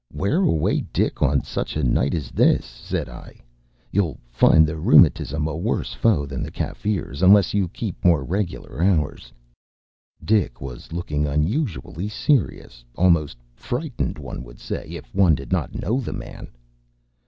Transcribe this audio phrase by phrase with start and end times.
[0.09, 3.35] “Where away, Dick, on such a night as this?” said I.
[3.91, 8.81] “You’ll find the rheumatism a worse foe than the Kaffirs, unless you keep more regular
[8.83, 9.31] hours.”
[10.25, 15.99] Dick was looking unusually serious, almost frightened, one would say, if one did not know
[15.99, 16.47] the man.